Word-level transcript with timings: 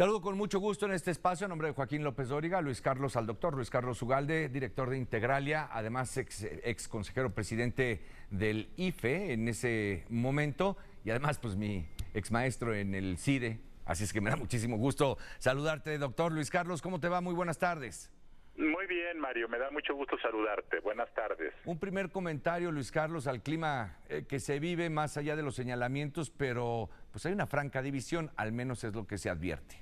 Saludo 0.00 0.22
con 0.22 0.34
mucho 0.34 0.60
gusto 0.60 0.86
en 0.86 0.92
este 0.92 1.10
espacio 1.10 1.44
a 1.44 1.48
nombre 1.50 1.68
de 1.68 1.74
Joaquín 1.74 2.02
López 2.02 2.30
Dóriga, 2.30 2.62
Luis 2.62 2.80
Carlos 2.80 3.16
al 3.16 3.26
doctor, 3.26 3.54
Luis 3.54 3.68
Carlos 3.68 4.00
Ugalde, 4.00 4.48
director 4.48 4.88
de 4.88 4.96
Integralia, 4.96 5.68
además 5.70 6.16
ex, 6.16 6.42
ex, 6.42 6.88
consejero 6.88 7.34
presidente 7.34 8.00
del 8.30 8.70
IFE 8.78 9.34
en 9.34 9.46
ese 9.46 10.06
momento 10.08 10.78
y 11.04 11.10
además 11.10 11.38
pues 11.38 11.54
mi 11.54 11.86
ex 12.14 12.32
maestro 12.32 12.74
en 12.74 12.94
el 12.94 13.18
CIDE. 13.18 13.60
Así 13.84 14.04
es 14.04 14.14
que 14.14 14.22
me 14.22 14.30
da 14.30 14.36
muchísimo 14.36 14.78
gusto 14.78 15.18
saludarte, 15.36 15.98
doctor 15.98 16.32
Luis 16.32 16.48
Carlos. 16.48 16.80
¿Cómo 16.80 16.98
te 16.98 17.10
va? 17.10 17.20
Muy 17.20 17.34
buenas 17.34 17.58
tardes. 17.58 18.10
Muy 18.56 18.86
bien, 18.86 19.18
Mario, 19.18 19.50
me 19.50 19.58
da 19.58 19.70
mucho 19.70 19.94
gusto 19.94 20.18
saludarte. 20.18 20.80
Buenas 20.80 21.12
tardes. 21.14 21.52
Un 21.66 21.78
primer 21.78 22.10
comentario, 22.10 22.72
Luis 22.72 22.90
Carlos, 22.90 23.26
al 23.26 23.42
clima 23.42 23.98
eh, 24.08 24.24
que 24.26 24.40
se 24.40 24.60
vive 24.60 24.88
más 24.88 25.18
allá 25.18 25.36
de 25.36 25.42
los 25.42 25.54
señalamientos, 25.54 26.30
pero 26.30 26.88
pues 27.10 27.26
hay 27.26 27.34
una 27.34 27.46
franca 27.46 27.82
división, 27.82 28.30
al 28.36 28.52
menos 28.52 28.82
es 28.84 28.94
lo 28.94 29.06
que 29.06 29.18
se 29.18 29.28
advierte. 29.28 29.79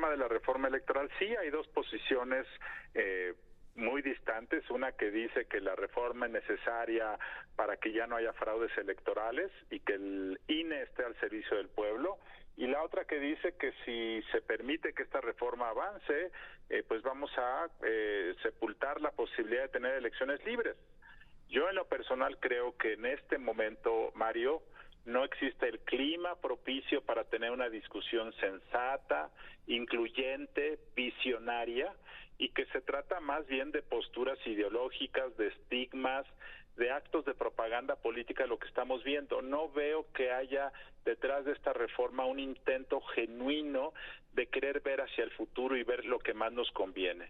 Tema 0.00 0.12
de 0.12 0.16
la 0.16 0.28
reforma 0.28 0.66
electoral, 0.66 1.10
sí 1.18 1.26
hay 1.26 1.50
dos 1.50 1.68
posiciones. 1.68 2.46
Eh, 2.94 3.34
muy 3.74 4.00
distantes, 4.00 4.64
una 4.70 4.92
que 4.92 5.10
dice 5.10 5.44
que 5.44 5.60
la 5.60 5.76
reforma 5.76 6.24
es 6.24 6.32
necesaria 6.32 7.18
para 7.54 7.76
que 7.76 7.92
ya 7.92 8.06
no 8.06 8.16
haya 8.16 8.32
fraudes 8.32 8.74
electorales 8.78 9.52
y 9.70 9.80
que 9.80 9.92
el 9.92 10.40
INE 10.48 10.84
esté 10.84 11.04
al 11.04 11.20
servicio 11.20 11.58
del 11.58 11.68
pueblo, 11.68 12.16
y 12.56 12.66
la 12.66 12.82
otra 12.82 13.04
que 13.04 13.20
dice 13.20 13.54
que 13.58 13.74
si 13.84 14.22
se 14.32 14.40
permite 14.40 14.94
que 14.94 15.02
esta 15.02 15.20
reforma 15.20 15.68
avance, 15.68 16.30
eh, 16.70 16.82
pues 16.88 17.02
vamos 17.02 17.30
a 17.36 17.68
eh, 17.82 18.34
sepultar 18.42 19.02
la 19.02 19.10
posibilidad 19.10 19.64
de 19.64 19.68
tener 19.68 19.92
elecciones 19.96 20.42
libres. 20.46 20.78
Yo 21.50 21.68
en 21.68 21.74
lo 21.74 21.84
personal 21.84 22.38
creo 22.40 22.74
que 22.78 22.94
en 22.94 23.04
este 23.04 23.36
momento, 23.36 24.12
Mario, 24.14 24.62
no 25.04 25.24
existe 25.24 25.68
el 25.68 25.80
clima 25.80 26.36
propicio 26.36 27.02
para 27.02 27.24
tener 27.24 27.50
una 27.50 27.68
discusión 27.68 28.32
sensata, 28.34 29.30
incluyente, 29.66 30.78
visionaria, 30.94 31.92
y 32.38 32.48
que 32.50 32.64
se 32.66 32.80
trata 32.80 33.20
más 33.20 33.46
bien 33.46 33.70
de 33.70 33.82
posturas 33.82 34.38
ideológicas, 34.46 35.36
de 35.36 35.48
estigmas, 35.48 36.26
de 36.76 36.90
actos 36.90 37.24
de 37.26 37.34
propaganda 37.34 37.96
política 37.96 38.46
lo 38.46 38.58
que 38.58 38.68
estamos 38.68 39.04
viendo. 39.04 39.42
No 39.42 39.70
veo 39.70 40.06
que 40.14 40.32
haya 40.32 40.72
detrás 41.04 41.44
de 41.44 41.52
esta 41.52 41.72
reforma 41.72 42.24
un 42.24 42.38
intento 42.38 43.00
genuino 43.14 43.92
de 44.32 44.46
querer 44.46 44.80
ver 44.80 45.02
hacia 45.02 45.24
el 45.24 45.30
futuro 45.32 45.76
y 45.76 45.82
ver 45.82 46.06
lo 46.06 46.18
que 46.18 46.32
más 46.32 46.52
nos 46.52 46.70
conviene. 46.70 47.28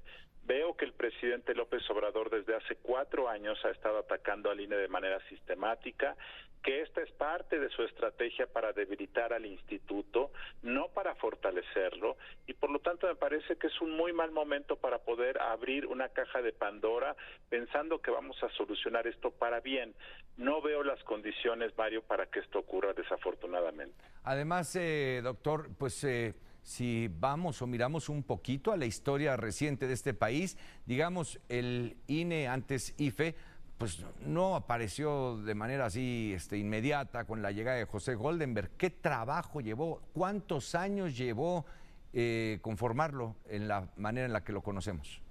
Veo 0.51 0.77
que 0.77 0.85
el 0.85 0.95
presidente 0.95 1.55
López 1.55 1.89
Obrador 1.91 2.29
desde 2.29 2.57
hace 2.57 2.75
cuatro 2.75 3.29
años 3.29 3.57
ha 3.65 3.71
estado 3.71 4.01
atacando 4.01 4.51
al 4.51 4.61
INE 4.61 4.75
de 4.75 4.89
manera 4.89 5.21
sistemática, 5.29 6.17
que 6.65 6.83
esta 6.83 7.03
es 7.03 7.13
parte 7.13 7.61
de 7.61 7.69
su 7.69 7.85
estrategia 7.85 8.49
para 8.49 8.73
debilitar 8.73 9.33
al 9.33 9.47
instituto, 9.47 10.33
no 10.63 10.89
para 10.89 11.15
fortalecerlo, 11.15 12.17
y 12.49 12.55
por 12.55 12.69
lo 12.71 12.81
tanto 12.81 13.07
me 13.07 13.15
parece 13.15 13.59
que 13.59 13.69
es 13.69 13.81
un 13.81 13.97
muy 13.97 14.13
mal 14.13 14.33
momento 14.33 14.75
para 14.75 14.99
poder 14.99 15.41
abrir 15.41 15.87
una 15.87 16.09
caja 16.09 16.43
de 16.43 16.53
Pandora 16.53 17.15
pensando 17.49 18.01
que 18.01 18.11
vamos 18.11 18.37
a 18.43 18.49
solucionar 18.57 19.07
esto 19.07 19.31
para 19.31 19.61
bien. 19.61 19.95
No 20.37 20.61
veo 20.61 20.83
las 20.83 21.01
condiciones, 21.05 21.79
Mario, 21.79 22.03
para 22.03 22.27
que 22.27 22.41
esto 22.41 22.59
ocurra 22.59 22.93
desafortunadamente. 22.93 24.05
Además, 24.25 24.75
eh, 24.75 25.21
doctor, 25.23 25.69
pues... 25.79 26.03
Eh 26.03 26.35
si 26.63 27.09
vamos 27.09 27.63
o 27.63 27.67
miramos 27.67 28.09
un 28.09 28.23
poquito 28.23 28.73
a 28.73 28.77
la 28.77 28.87
historia 28.87 29.37
reciente 29.37 29.87
de 29.87 29.95
este 29.95 30.15
país, 30.15 30.59
digamos, 30.87 31.41
el 31.49 31.97
INE 32.07 32.49
antes 32.49 32.95
IFE, 32.99 33.35
pues 33.79 34.05
no 34.27 34.57
apareció 34.57 35.39
de 35.39 35.55
manera 35.55 35.87
así 35.87 36.35
este, 36.35 36.59
inmediata 36.59 37.25
con 37.25 37.41
la 37.41 37.51
llegada 37.51 37.79
de 37.79 37.87
José 37.87 38.15
Goldenberg. 38.15 38.77
¿Qué 38.77 38.91
trabajo 38.91 39.63
llevó? 39.63 40.03
¿Cuántos 40.13 40.75
años 40.75 41.17
llevó 41.17 41.65
eh, 42.13 42.59
conformarlo 42.61 43.37
en 43.49 43.69
la 43.69 43.89
manera 43.97 44.27
en 44.27 44.35
la 44.35 44.45
que 44.45 44.53
lo 44.53 44.61
conocemos? 44.61 45.23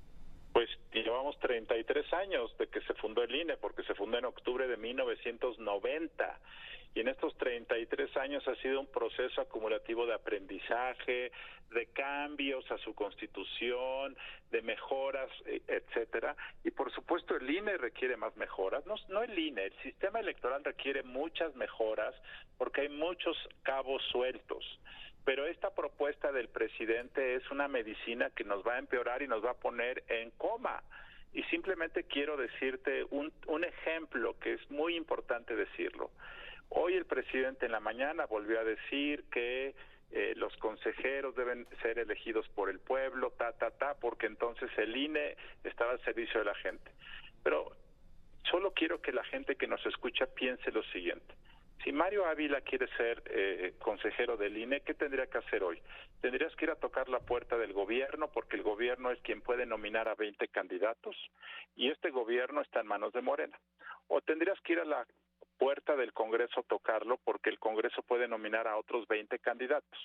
Pues 0.52 0.68
llevamos 0.92 1.38
33 1.40 2.12
años 2.14 2.58
de 2.58 2.66
que 2.68 2.82
se 2.82 2.96
fundó 2.96 3.22
el 3.22 3.36
INE, 3.36 3.56
porque 3.58 3.84
se 3.84 3.94
fundó 3.94 4.18
en 4.18 4.26
octubre 4.26 4.68
de 4.68 4.78
1990 4.78 6.40
y 6.96 7.02
en 7.02 7.08
estos 7.08 7.38
33 7.38 8.18
años 8.18 8.48
ha 8.48 8.56
sido 8.56 8.80
un 8.80 8.88
proceso 8.88 9.42
acumulativo 9.42 10.06
de 10.06 10.14
aprendizaje, 10.14 11.32
de 11.72 11.86
cambios 11.94 12.70
a 12.72 12.78
su 12.80 12.96
constitución, 12.96 14.18
de 14.50 14.62
mejoras, 14.62 15.30
e, 15.46 15.62
etcétera. 15.68 16.36
Y 16.64 16.72
por 16.72 16.92
supuesto 16.92 17.36
el 17.36 17.50
INE 17.50 17.78
requiere 17.78 18.18
más 18.18 18.36
mejoras. 18.38 18.86
No, 18.86 18.96
no 19.10 19.22
el 19.22 19.38
INE, 19.38 19.66
el 19.66 19.74
sistema 19.84 20.20
electoral 20.20 20.64
requiere 20.64 21.04
muchas 21.04 21.56
mejoras 21.56 22.16
porque 22.58 22.82
hay 22.82 22.90
muchos 22.90 23.38
cabos 23.64 24.02
sueltos 24.12 24.66
pero 25.26 25.46
esta 25.46 25.70
propuesta 25.70 26.32
del 26.32 26.48
presidente 26.48 27.36
es 27.36 27.52
una 27.52 27.68
medicina 27.68 28.32
que 28.32 28.44
nos 28.44 28.66
va 28.66 28.74
a 28.76 28.80
empeorar 28.80 29.22
y 29.22 29.28
nos 29.28 29.46
va 29.46 29.52
a 29.52 29.60
poner 29.60 30.04
en 30.08 30.32
coma. 30.32 30.82
Y 31.34 31.44
simplemente 31.44 32.06
quiero 32.06 32.36
decirte 32.36 33.06
un, 33.12 33.32
un 33.46 33.64
ejemplo 33.64 34.40
que 34.40 34.54
es 34.54 34.72
muy 34.72 34.96
importante 34.96 35.56
decirlo. 35.56 36.10
Hoy 36.70 36.94
el 36.94 37.06
presidente 37.06 37.66
en 37.66 37.72
la 37.72 37.80
mañana 37.80 38.26
volvió 38.26 38.60
a 38.60 38.64
decir 38.64 39.24
que 39.32 39.74
eh, 40.12 40.34
los 40.36 40.56
consejeros 40.58 41.36
deben 41.36 41.68
ser 41.82 42.00
elegidos 42.00 42.48
por 42.50 42.70
el 42.70 42.80
pueblo, 42.80 43.32
ta, 43.38 43.54
ta, 43.54 43.72
ta, 43.72 43.96
porque 44.00 44.28
entonces 44.28 44.70
el 44.78 44.96
INE 44.96 45.36
estaba 45.64 45.92
al 45.92 46.02
servicio 46.02 46.40
de 46.40 46.46
la 46.46 46.56
gente. 46.56 46.92
Pero 47.44 47.72
solo 48.50 48.72
quiero 48.72 49.02
que 49.02 49.12
la 49.12 49.24
gente 49.24 49.56
que 49.56 49.68
nos 49.68 49.84
escucha 49.86 50.28
piense 50.28 50.72
lo 50.72 50.84
siguiente. 50.84 51.36
Si 51.84 51.92
Mario 51.94 52.26
Ávila 52.26 52.62
quiere 52.62 52.88
ser 52.98 53.24
eh, 53.28 53.74
consejero 53.80 54.36
del 54.36 54.58
INE, 54.58 54.82
¿qué 54.82 54.94
tendría 54.94 55.28
que 55.28 55.38
hacer 55.38 55.64
hoy? 55.64 55.82
Tendrías 56.22 56.54
que 56.56 56.66
ir 56.66 56.72
a 56.72 56.76
tocar 56.76 57.08
la 57.08 57.20
puerta 57.20 57.58
del 57.58 57.72
gobierno 57.72 58.30
porque 58.32 58.58
el 58.58 58.64
gobierno 58.64 59.12
es 59.12 59.22
quien 59.22 59.42
puede 59.42 59.66
nominar 59.66 60.10
a 60.10 60.16
20 60.16 60.48
candidatos 60.50 61.16
y 61.76 61.90
este 61.90 62.10
gobierno 62.10 62.62
está 62.62 62.82
en 62.82 62.88
manos 62.88 63.14
de 63.14 63.22
Morena. 63.22 63.58
O 64.08 64.22
tendrías 64.22 64.60
que 64.62 64.74
ir 64.74 64.80
a 64.80 64.86
la 64.86 65.08
puerta 65.60 65.96
del 65.96 66.14
Congreso 66.14 66.64
tocarlo 66.64 67.18
porque 67.24 67.50
el 67.50 67.60
Congreso 67.60 68.02
puede 68.02 68.28
nominar 68.28 68.68
a 68.68 68.78
otros 68.78 69.08
20 69.08 69.38
candidatos 69.40 70.00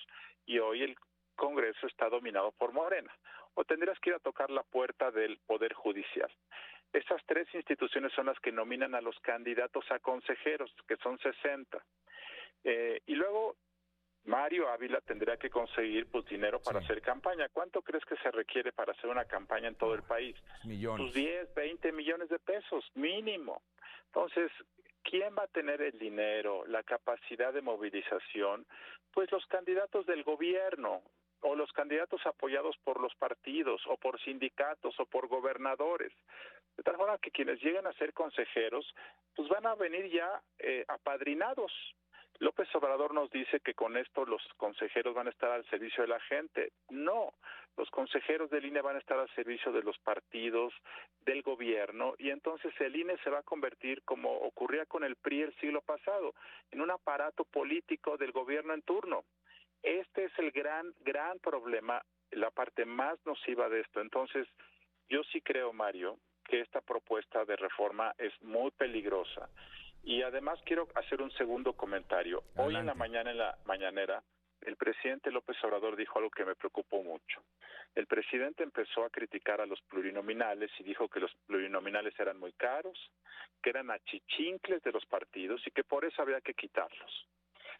y 0.45 0.59
hoy 0.59 0.83
el 0.83 0.95
Congreso 1.35 1.87
está 1.87 2.09
dominado 2.09 2.51
por 2.51 2.73
Morena. 2.73 3.11
O 3.55 3.63
tendrías 3.63 3.97
que 3.99 4.09
ir 4.09 4.15
a 4.17 4.19
tocar 4.19 4.49
la 4.51 4.63
puerta 4.63 5.11
del 5.11 5.39
Poder 5.47 5.73
Judicial. 5.73 6.29
Esas 6.91 7.21
tres 7.25 7.47
instituciones 7.53 8.11
son 8.13 8.27
las 8.27 8.39
que 8.39 8.51
nominan 8.51 8.95
a 8.95 9.01
los 9.01 9.17
candidatos 9.21 9.85
a 9.91 9.99
consejeros, 9.99 10.73
que 10.87 10.97
son 10.97 11.17
60. 11.19 11.83
Eh, 12.65 13.01
y 13.05 13.15
luego 13.15 13.55
Mario 14.25 14.69
Ávila 14.69 14.99
tendría 15.01 15.37
que 15.37 15.49
conseguir 15.49 16.07
pues 16.11 16.25
dinero 16.25 16.59
para 16.61 16.79
hacer 16.79 17.01
campaña. 17.01 17.47
¿Cuánto 17.49 17.81
crees 17.81 18.03
que 18.05 18.17
se 18.17 18.31
requiere 18.31 18.73
para 18.73 18.91
hacer 18.91 19.09
una 19.09 19.25
campaña 19.25 19.69
en 19.69 19.75
todo 19.75 19.93
el 19.93 20.03
país? 20.03 20.35
Millones. 20.65 21.13
Pues 21.13 21.13
10, 21.13 21.53
20 21.53 21.91
millones 21.93 22.29
de 22.29 22.39
pesos, 22.39 22.83
mínimo. 22.95 23.61
Entonces, 24.07 24.51
¿quién 25.09 25.35
va 25.37 25.43
a 25.43 25.47
tener 25.47 25.81
el 25.81 25.97
dinero, 25.97 26.65
la 26.67 26.83
capacidad 26.83 27.53
de 27.53 27.61
movilización? 27.61 28.65
Pues 29.13 29.31
los 29.31 29.45
candidatos 29.45 30.05
del 30.05 30.23
gobierno 30.23 31.01
o 31.41 31.55
los 31.55 31.71
candidatos 31.71 32.25
apoyados 32.25 32.75
por 32.83 32.99
los 32.99 33.13
partidos 33.15 33.81
o 33.87 33.97
por 33.97 34.19
sindicatos 34.19 34.99
o 34.99 35.05
por 35.05 35.27
gobernadores. 35.27 36.11
De 36.75 36.83
tal 36.83 36.97
forma 36.97 37.19
que 37.19 37.31
quienes 37.31 37.61
lleguen 37.61 37.87
a 37.87 37.93
ser 37.93 38.13
consejeros, 38.13 38.93
pues 39.35 39.47
van 39.47 39.65
a 39.65 39.75
venir 39.75 40.11
ya 40.11 40.41
eh, 40.59 40.83
apadrinados 40.87 41.71
López 42.39 42.67
Obrador 42.75 43.13
nos 43.13 43.29
dice 43.31 43.61
que 43.61 43.73
con 43.73 43.95
esto 43.95 44.25
los 44.25 44.41
consejeros 44.57 45.15
van 45.15 45.27
a 45.27 45.29
estar 45.29 45.51
al 45.51 45.65
servicio 45.69 46.03
de 46.03 46.09
la 46.09 46.19
gente. 46.19 46.73
No, 46.89 47.33
los 47.77 47.89
consejeros 47.89 48.49
del 48.49 48.65
INE 48.65 48.81
van 48.81 48.97
a 48.97 48.99
estar 48.99 49.17
al 49.17 49.33
servicio 49.35 49.71
de 49.71 49.83
los 49.83 49.97
partidos, 49.99 50.73
del 51.21 51.41
gobierno, 51.41 52.13
y 52.17 52.29
entonces 52.29 52.73
el 52.79 52.95
INE 52.95 53.17
se 53.23 53.29
va 53.29 53.39
a 53.39 53.43
convertir, 53.43 54.03
como 54.03 54.31
ocurría 54.31 54.85
con 54.85 55.03
el 55.03 55.15
PRI 55.15 55.43
el 55.43 55.55
siglo 55.55 55.81
pasado, 55.81 56.33
en 56.71 56.81
un 56.81 56.91
aparato 56.91 57.45
político 57.45 58.17
del 58.17 58.31
gobierno 58.31 58.73
en 58.73 58.81
turno. 58.81 59.23
Este 59.81 60.25
es 60.25 60.39
el 60.39 60.51
gran, 60.51 60.93
gran 61.01 61.39
problema, 61.39 62.03
la 62.31 62.51
parte 62.51 62.85
más 62.85 63.17
nociva 63.25 63.69
de 63.69 63.81
esto. 63.81 64.01
Entonces, 64.01 64.47
yo 65.07 65.23
sí 65.31 65.41
creo, 65.41 65.71
Mario, 65.73 66.17
que 66.43 66.61
esta 66.61 66.81
propuesta 66.81 67.45
de 67.45 67.55
reforma 67.55 68.13
es 68.17 68.33
muy 68.41 68.71
peligrosa 68.71 69.49
y 70.05 70.21
además 70.21 70.59
quiero 70.63 70.87
hacer 70.93 71.21
un 71.21 71.31
segundo 71.31 71.73
comentario. 71.73 72.43
Hoy 72.57 72.75
en 72.75 72.85
la 72.85 72.93
mañana, 72.93 73.31
en 73.31 73.39
la 73.39 73.57
mañanera, 73.65 74.23
el 74.61 74.77
presidente 74.77 75.31
López 75.31 75.57
Obrador 75.63 75.95
dijo 75.95 76.19
algo 76.19 76.29
que 76.29 76.45
me 76.45 76.55
preocupó 76.55 77.03
mucho. 77.03 77.43
El 77.95 78.05
presidente 78.05 78.63
empezó 78.63 79.03
a 79.03 79.09
criticar 79.09 79.61
a 79.61 79.65
los 79.65 79.81
plurinominales 79.81 80.71
y 80.79 80.83
dijo 80.83 81.09
que 81.09 81.19
los 81.19 81.33
plurinominales 81.47 82.13
eran 82.19 82.39
muy 82.39 82.53
caros, 82.53 83.11
que 83.63 83.71
eran 83.71 83.89
achichincles 83.89 84.83
de 84.83 84.91
los 84.91 85.05
partidos 85.05 85.65
y 85.65 85.71
que 85.71 85.83
por 85.83 86.05
eso 86.05 86.21
había 86.21 86.41
que 86.41 86.53
quitarlos. 86.53 87.27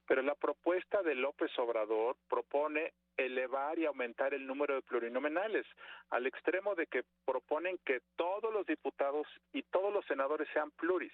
Pero 0.08 0.22
la 0.22 0.36
propuesta 0.36 1.02
de 1.04 1.16
López 1.16 1.52
Obrador 1.60 2.18
propone 2.28 2.94
elevar 3.18 3.80
y 3.80 3.86
aumentar 3.86 4.34
el 4.34 4.46
número 4.46 4.76
de 4.76 4.82
plurinominales, 4.82 5.66
al 6.10 6.28
extremo 6.28 6.76
de 6.76 6.88
que 6.88 7.04
proponen 7.26 7.80
que 7.86 8.02
todos 8.16 8.54
los 8.54 8.66
diputados 8.66 9.28
y 9.54 9.64
todos 9.64 9.94
los 9.94 10.06
senadores 10.06 10.48
sean 10.54 10.72
pluris. 10.72 11.14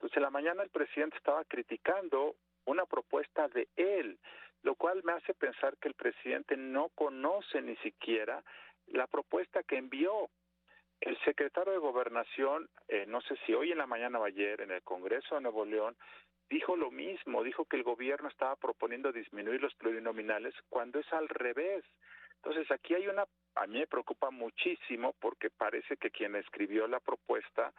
Entonces, 0.00 0.16
en 0.16 0.22
la 0.22 0.30
mañana 0.30 0.62
el 0.62 0.70
presidente 0.70 1.18
estaba 1.18 1.44
criticando 1.44 2.34
una 2.64 2.86
propuesta 2.86 3.48
de 3.48 3.68
él. 3.76 4.18
lo 4.62 4.74
cual 4.74 5.02
me 5.04 5.12
hace 5.12 5.32
pensar 5.32 5.78
que 5.78 5.88
el 5.88 5.94
presidente 5.94 6.54
no 6.54 6.90
conoce 6.90 7.62
ni 7.62 7.76
siquiera 7.76 8.44
la 8.88 9.06
propuesta 9.06 9.62
que 9.62 9.78
envió. 9.78 10.28
El 11.00 11.18
secretario 11.24 11.72
de 11.72 11.78
Gobernación, 11.78 12.68
eh, 12.88 13.06
no 13.06 13.22
sé 13.22 13.36
si 13.46 13.54
hoy 13.54 13.72
en 13.72 13.78
la 13.78 13.86
mañana 13.86 14.18
o 14.18 14.24
ayer 14.24 14.60
en 14.60 14.70
el 14.70 14.82
Congreso 14.82 15.34
de 15.34 15.40
Nuevo 15.40 15.64
León, 15.64 15.96
dijo 16.50 16.76
lo 16.76 16.90
mismo, 16.90 17.42
dijo 17.42 17.64
que 17.64 17.76
el 17.76 17.84
gobierno 17.84 18.28
estaba 18.28 18.56
proponiendo 18.56 19.12
disminuir 19.12 19.62
los 19.62 19.74
plurinominales 19.76 20.54
cuando 20.68 20.98
es 20.98 21.10
al 21.12 21.28
revés. 21.28 21.82
Entonces 22.36 22.70
aquí 22.70 22.94
hay 22.94 23.06
una, 23.08 23.24
a 23.54 23.66
mí 23.66 23.78
me 23.78 23.86
preocupa 23.86 24.30
muchísimo 24.30 25.14
porque 25.20 25.48
parece 25.48 25.96
que 25.96 26.10
quien 26.10 26.36
escribió 26.36 26.86
la 26.86 27.00
propuesta, 27.00 27.72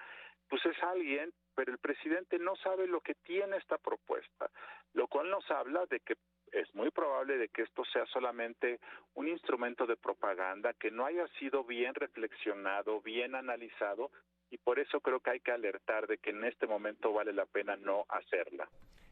pues 0.52 0.66
es 0.66 0.84
alguien, 0.84 1.32
pero 1.56 1.72
el 1.72 1.78
presidente 1.78 2.38
no 2.38 2.58
sabe 2.58 2.86
lo 2.86 3.00
que 3.00 3.16
tiene 3.16 3.56
esta 3.56 3.78
propuesta, 3.78 4.52
lo 4.94 5.08
cual 5.08 5.30
nos 5.30 5.50
habla 5.50 5.86
de 5.86 6.02
que 6.02 6.16
es 6.52 6.76
muy 6.76 6.92
probable 6.92 7.38
de 7.38 7.48
que 7.48 7.62
esto 7.62 7.86
sea 7.86 8.06
solamente 8.08 8.82
un 9.14 9.30
instrumento 9.30 9.88
de 9.88 9.96
propaganda 9.96 10.74
que 10.74 10.92
no 10.92 11.06
haya 11.06 11.26
sido 11.40 11.64
bien 11.64 11.96
reflexionado, 11.96 13.00
bien 13.00 13.34
analizado 13.34 14.12
y 14.50 14.58
por 14.58 14.78
eso 14.78 15.00
creo 15.00 15.22
que 15.22 15.30
hay 15.30 15.40
que 15.40 15.54
alertar 15.54 16.06
de 16.06 16.18
que 16.18 16.32
en 16.32 16.44
este 16.44 16.68
momento 16.68 17.14
vale 17.14 17.32
la 17.32 17.46
pena 17.46 17.78
no 17.78 18.04
hacerla. 18.10 18.68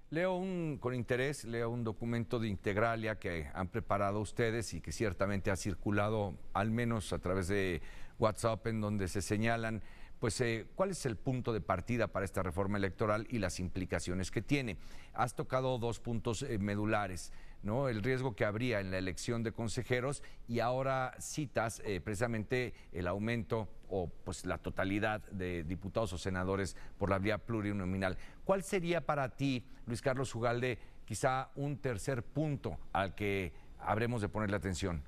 Leo 0.09 0.35
un, 0.35 0.77
con 0.77 0.93
interés, 0.93 1.45
leo 1.45 1.69
un 1.69 1.85
documento 1.85 2.39
de 2.39 2.49
Integralia 2.49 3.17
que 3.17 3.47
han 3.53 3.69
preparado 3.69 4.19
ustedes 4.19 4.73
y 4.73 4.81
que 4.81 4.91
ciertamente 4.91 5.51
ha 5.51 5.55
circulado 5.55 6.33
al 6.53 6.69
menos 6.69 7.13
a 7.13 7.19
través 7.19 7.47
de 7.47 7.81
WhatsApp 8.17 8.67
en 8.67 8.81
donde 8.81 9.07
se 9.07 9.21
señalan 9.21 9.81
pues 10.19 10.39
eh, 10.41 10.67
cuál 10.75 10.91
es 10.91 11.05
el 11.05 11.15
punto 11.15 11.53
de 11.53 11.61
partida 11.61 12.07
para 12.07 12.25
esta 12.25 12.43
reforma 12.43 12.77
electoral 12.77 13.25
y 13.29 13.39
las 13.39 13.59
implicaciones 13.59 14.31
que 14.31 14.41
tiene. 14.41 14.77
Has 15.13 15.35
tocado 15.35 15.77
dos 15.77 15.99
puntos 15.99 16.43
eh, 16.43 16.57
medulares. 16.59 17.31
¿no? 17.61 17.89
el 17.89 18.01
riesgo 18.01 18.35
que 18.35 18.45
habría 18.45 18.79
en 18.79 18.91
la 18.91 18.97
elección 18.97 19.43
de 19.43 19.51
consejeros 19.51 20.23
y 20.47 20.59
ahora 20.61 21.13
citas 21.19 21.81
eh, 21.83 21.99
precisamente 21.99 22.73
el 22.93 23.07
aumento 23.07 23.67
o 23.89 24.07
pues 24.07 24.45
la 24.45 24.57
totalidad 24.57 25.21
de 25.31 25.63
diputados 25.63 26.13
o 26.13 26.17
senadores 26.17 26.77
por 26.97 27.09
la 27.09 27.19
vía 27.19 27.37
plurinominal. 27.37 28.17
¿Cuál 28.45 28.63
sería 28.63 29.05
para 29.05 29.29
ti, 29.29 29.65
Luis 29.85 30.01
Carlos 30.01 30.33
Ugalde, 30.35 30.77
quizá 31.05 31.49
un 31.55 31.77
tercer 31.77 32.23
punto 32.23 32.77
al 32.93 33.15
que 33.15 33.51
habremos 33.79 34.21
de 34.21 34.29
ponerle 34.29 34.55
atención? 34.55 35.03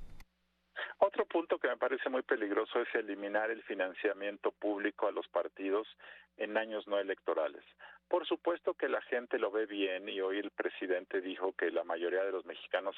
Otro 1.04 1.26
punto 1.26 1.58
que 1.58 1.68
me 1.68 1.78
parece 1.78 2.10
muy 2.10 2.22
peligroso 2.22 2.80
es 2.80 2.94
eliminar 2.94 3.50
el 3.50 3.64
financiamiento 3.64 4.52
público 4.52 5.08
a 5.08 5.12
los 5.12 5.28
partidos 5.30 5.88
en 6.38 6.56
años 6.58 6.88
no 6.88 7.00
electorales. 7.00 7.64
Por 8.08 8.28
supuesto 8.28 8.76
que 8.76 8.88
la 8.88 9.02
gente 9.02 9.40
lo 9.40 9.50
ve 9.50 9.66
bien 9.66 10.08
y 10.08 10.22
hoy 10.22 10.38
el 10.38 10.52
presidente 10.52 11.20
dijo 11.20 11.54
que 11.54 11.72
la 11.72 11.84
mayoría 11.84 12.24
de 12.24 12.32
los 12.32 12.46
mexicanos 12.46 12.96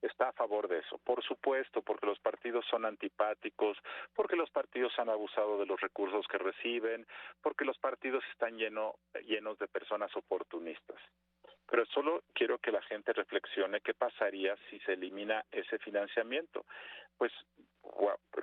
está 0.00 0.28
a 0.28 0.32
favor 0.32 0.68
de 0.68 0.78
eso. 0.78 0.98
Por 0.98 1.24
supuesto, 1.24 1.82
porque 1.82 2.06
los 2.06 2.20
partidos 2.20 2.64
son 2.70 2.84
antipáticos, 2.84 3.78
porque 4.14 4.36
los 4.36 4.50
partidos 4.50 4.96
han 5.00 5.08
abusado 5.08 5.58
de 5.58 5.66
los 5.66 5.80
recursos 5.80 6.28
que 6.28 6.38
reciben, 6.38 7.04
porque 7.42 7.64
los 7.64 7.78
partidos 7.78 8.22
están 8.30 8.56
lleno, 8.56 8.94
llenos 9.26 9.58
de 9.58 9.66
personas 9.66 10.14
oportunistas 10.14 11.00
pero 11.74 11.86
solo 11.86 12.22
quiero 12.32 12.58
que 12.58 12.70
la 12.70 12.82
gente 12.82 13.12
reflexione 13.12 13.80
qué 13.80 13.94
pasaría 13.94 14.56
si 14.70 14.78
se 14.80 14.92
elimina 14.92 15.44
ese 15.50 15.78
financiamiento. 15.78 16.66
Pues 17.18 17.32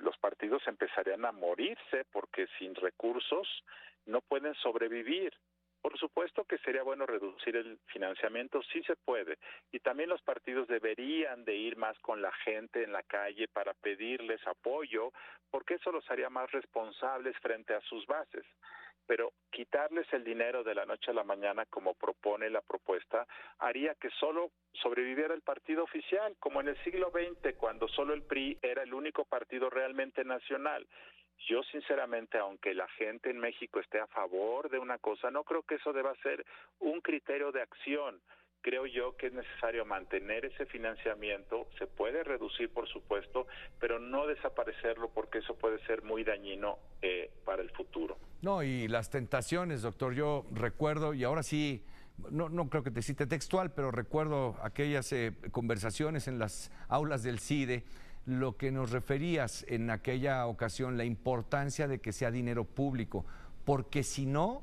los 0.00 0.16
partidos 0.18 0.62
empezarían 0.66 1.24
a 1.24 1.32
morirse 1.32 2.04
porque 2.10 2.46
sin 2.58 2.74
recursos 2.74 3.46
no 4.06 4.20
pueden 4.20 4.54
sobrevivir. 4.54 5.32
Por 5.80 5.98
supuesto 5.98 6.44
que 6.44 6.58
sería 6.58 6.84
bueno 6.84 7.06
reducir 7.06 7.56
el 7.56 7.78
financiamiento, 7.86 8.62
sí 8.72 8.82
se 8.84 8.94
puede. 8.94 9.38
Y 9.72 9.80
también 9.80 10.10
los 10.10 10.22
partidos 10.22 10.68
deberían 10.68 11.44
de 11.44 11.56
ir 11.56 11.76
más 11.76 11.98
con 11.98 12.22
la 12.22 12.32
gente 12.44 12.84
en 12.84 12.92
la 12.92 13.02
calle 13.02 13.48
para 13.48 13.74
pedirles 13.74 14.46
apoyo, 14.46 15.12
porque 15.50 15.74
eso 15.74 15.90
los 15.90 16.08
haría 16.08 16.30
más 16.30 16.50
responsables 16.52 17.36
frente 17.38 17.74
a 17.74 17.80
sus 17.80 18.06
bases 18.06 18.46
pero 19.06 19.32
quitarles 19.50 20.06
el 20.12 20.24
dinero 20.24 20.62
de 20.64 20.74
la 20.74 20.86
noche 20.86 21.10
a 21.10 21.14
la 21.14 21.24
mañana, 21.24 21.66
como 21.66 21.94
propone 21.94 22.50
la 22.50 22.62
propuesta, 22.62 23.26
haría 23.58 23.94
que 23.94 24.10
solo 24.10 24.50
sobreviviera 24.74 25.34
el 25.34 25.42
partido 25.42 25.84
oficial, 25.84 26.34
como 26.38 26.60
en 26.60 26.68
el 26.68 26.84
siglo 26.84 27.10
XX, 27.10 27.54
cuando 27.56 27.88
solo 27.88 28.14
el 28.14 28.22
PRI 28.22 28.58
era 28.62 28.82
el 28.82 28.94
único 28.94 29.24
partido 29.24 29.70
realmente 29.70 30.24
nacional. 30.24 30.86
Yo 31.48 31.62
sinceramente, 31.64 32.38
aunque 32.38 32.74
la 32.74 32.88
gente 32.88 33.30
en 33.30 33.38
México 33.38 33.80
esté 33.80 33.98
a 33.98 34.06
favor 34.06 34.70
de 34.70 34.78
una 34.78 34.98
cosa, 34.98 35.30
no 35.30 35.42
creo 35.44 35.62
que 35.62 35.74
eso 35.76 35.92
deba 35.92 36.14
ser 36.22 36.44
un 36.78 37.00
criterio 37.00 37.50
de 37.50 37.62
acción 37.62 38.20
creo 38.62 38.86
yo 38.86 39.16
que 39.16 39.26
es 39.26 39.32
necesario 39.32 39.84
mantener 39.84 40.44
ese 40.44 40.64
financiamiento, 40.66 41.66
se 41.78 41.86
puede 41.86 42.22
reducir 42.22 42.70
por 42.70 42.88
supuesto, 42.88 43.46
pero 43.80 43.98
no 43.98 44.26
desaparecerlo 44.26 45.10
porque 45.10 45.38
eso 45.38 45.54
puede 45.54 45.84
ser 45.86 46.02
muy 46.02 46.24
dañino 46.24 46.78
eh, 47.02 47.30
para 47.44 47.62
el 47.62 47.70
futuro. 47.70 48.16
No, 48.40 48.62
y 48.62 48.88
las 48.88 49.10
tentaciones, 49.10 49.82
doctor, 49.82 50.14
yo 50.14 50.46
recuerdo, 50.52 51.12
y 51.12 51.24
ahora 51.24 51.42
sí, 51.42 51.84
no, 52.30 52.48
no 52.48 52.68
creo 52.70 52.82
que 52.82 52.90
te 52.90 53.02
cite 53.02 53.26
textual, 53.26 53.72
pero 53.72 53.90
recuerdo 53.90 54.56
aquellas 54.62 55.12
eh, 55.12 55.32
conversaciones 55.50 56.28
en 56.28 56.38
las 56.38 56.70
aulas 56.88 57.22
del 57.22 57.40
CIDE, 57.40 57.84
lo 58.24 58.56
que 58.56 58.70
nos 58.70 58.92
referías 58.92 59.64
en 59.68 59.90
aquella 59.90 60.46
ocasión, 60.46 60.96
la 60.96 61.04
importancia 61.04 61.88
de 61.88 62.00
que 62.00 62.12
sea 62.12 62.30
dinero 62.30 62.64
público, 62.64 63.26
porque 63.64 64.04
si 64.04 64.26
no, 64.26 64.62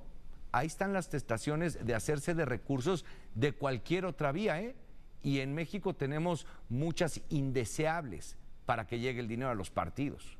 ahí 0.53 0.67
están 0.67 0.93
las 0.93 1.09
testaciones 1.09 1.85
de 1.85 1.93
hacerse 1.93 2.33
de 2.33 2.45
recursos 2.45 3.05
de 3.35 3.53
cualquier 3.53 4.05
otra 4.05 4.31
vía, 4.31 4.61
¿eh? 4.61 4.75
Y 5.21 5.41
en 5.41 5.53
México 5.53 5.93
tenemos 5.93 6.47
muchas 6.69 7.21
indeseables 7.31 8.37
para 8.65 8.87
que 8.87 8.99
llegue 8.99 9.19
el 9.19 9.27
dinero 9.27 9.51
a 9.51 9.55
los 9.55 9.69
partidos. 9.69 10.37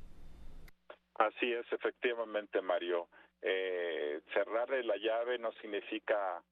Así 1.15 1.51
es, 1.51 1.65
efectivamente, 1.71 2.61
Mario. 2.61 3.09
Eh, 3.41 4.21
cerrarle 4.33 4.83
la 4.83 4.97
llave 4.97 5.37
no 5.37 5.51
significa 5.53 6.43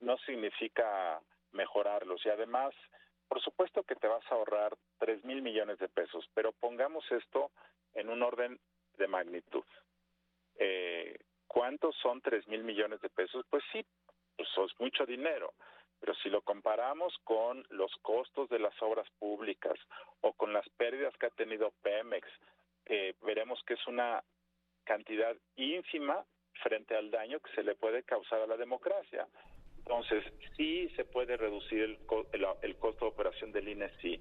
no 0.00 0.16
significa 0.18 1.20
mejorarlos 1.52 2.24
y 2.24 2.28
además, 2.28 2.72
por 3.28 3.40
supuesto 3.40 3.82
que 3.82 3.96
te 3.96 4.06
vas 4.06 4.24
a 4.30 4.34
ahorrar 4.34 4.76
tres 4.98 5.24
mil 5.24 5.42
millones 5.42 5.78
de 5.78 5.88
pesos, 5.88 6.28
pero 6.34 6.52
pongamos 6.52 7.04
esto 7.10 7.50
en 7.94 8.08
un 8.08 8.22
orden 8.22 8.58
de 8.96 9.08
magnitud. 9.08 9.64
Eh, 10.56 11.16
¿Cuántos 11.46 11.96
son 12.02 12.20
tres 12.20 12.46
mil 12.46 12.62
millones 12.62 13.00
de 13.00 13.08
pesos? 13.08 13.44
Pues 13.50 13.64
sí, 13.72 13.84
pues 14.38 14.48
es 14.70 14.80
mucho 14.80 15.04
dinero. 15.04 15.52
Pero 16.00 16.14
si 16.22 16.30
lo 16.30 16.42
comparamos 16.42 17.12
con 17.24 17.66
los 17.70 17.90
costos 18.02 18.48
de 18.48 18.60
las 18.60 18.80
obras 18.80 19.10
públicas 19.18 19.74
o 20.20 20.32
con 20.32 20.52
las 20.52 20.66
pérdidas 20.70 21.12
que 21.18 21.26
ha 21.26 21.30
tenido 21.30 21.72
Pemex, 21.82 22.26
eh, 22.86 23.14
veremos 23.22 23.60
que 23.66 23.74
es 23.74 23.86
una 23.88 24.22
cantidad 24.84 25.36
ínfima 25.56 26.24
frente 26.62 26.96
al 26.96 27.10
daño 27.10 27.40
que 27.40 27.52
se 27.52 27.64
le 27.64 27.74
puede 27.74 28.04
causar 28.04 28.40
a 28.40 28.46
la 28.46 28.56
democracia. 28.56 29.26
Entonces, 29.78 30.24
sí 30.56 30.88
se 30.96 31.04
puede 31.04 31.36
reducir 31.36 31.82
el, 31.82 31.98
el, 32.62 32.76
costo 32.76 33.04
de 33.04 33.10
operación 33.10 33.52
del 33.52 33.68
INE, 33.68 33.90
sí. 34.00 34.20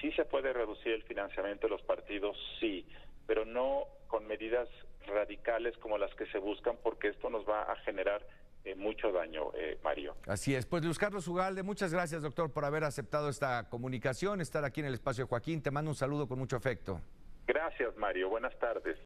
Sí 0.00 0.12
se 0.12 0.24
puede 0.24 0.52
reducir 0.52 0.92
el 0.92 1.02
financiamiento 1.02 1.66
de 1.66 1.72
los 1.72 1.82
partidos, 1.82 2.36
sí, 2.60 2.86
pero 3.26 3.44
no 3.44 3.84
con 4.06 4.26
medidas 4.26 4.68
radicales 5.06 5.76
como 5.78 5.98
las 5.98 6.14
que 6.14 6.26
se 6.26 6.38
buscan, 6.38 6.78
porque 6.82 7.08
esto 7.08 7.30
nos 7.30 7.48
va 7.48 7.62
a 7.62 7.76
generar 7.76 8.24
eh, 8.64 8.74
mucho 8.74 9.12
daño, 9.12 9.52
eh, 9.54 9.78
Mario. 9.82 10.16
Así 10.26 10.54
es. 10.54 10.66
Pues 10.66 10.84
Luis 10.84 10.98
Carlos 10.98 11.28
Ugalde, 11.28 11.62
muchas 11.62 11.92
gracias, 11.92 12.22
doctor, 12.22 12.52
por 12.52 12.64
haber 12.64 12.84
aceptado 12.84 13.28
esta 13.28 13.68
comunicación, 13.68 14.40
estar 14.40 14.64
aquí 14.64 14.80
en 14.80 14.86
el 14.86 14.94
espacio 14.94 15.24
de 15.24 15.28
Joaquín. 15.28 15.62
Te 15.62 15.70
mando 15.70 15.90
un 15.90 15.96
saludo 15.96 16.26
con 16.26 16.38
mucho 16.38 16.56
afecto. 16.56 17.00
Gracias, 17.46 17.96
Mario. 17.96 18.28
Buenas 18.28 18.58
tardes. 18.58 18.96